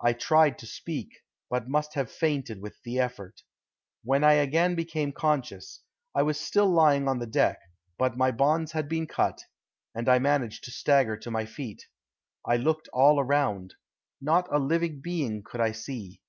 I 0.00 0.14
tried 0.14 0.56
to 0.60 0.66
speak, 0.66 1.10
but 1.50 1.68
must 1.68 1.92
have 1.96 2.10
fainted 2.10 2.62
with 2.62 2.82
the 2.82 2.98
effort. 2.98 3.42
When 4.02 4.24
I 4.24 4.32
again 4.32 4.74
became 4.74 5.12
conscious, 5.12 5.82
I 6.14 6.22
was 6.22 6.40
still 6.40 6.70
lying 6.72 7.06
on 7.08 7.18
the 7.18 7.26
deck, 7.26 7.60
but 7.98 8.16
my 8.16 8.30
bonds 8.30 8.72
had 8.72 8.88
been 8.88 9.06
cut, 9.06 9.42
and 9.94 10.08
I 10.08 10.18
managed 10.18 10.64
to 10.64 10.70
stagger 10.70 11.18
to 11.18 11.30
my 11.30 11.44
feet. 11.44 11.84
I 12.46 12.56
looked 12.56 12.88
all 12.94 13.20
around. 13.20 13.74
Not 14.18 14.50
a 14.50 14.58
living 14.58 15.02
being 15.02 15.42
could 15.42 15.60
I 15.60 15.72
see. 15.72 16.22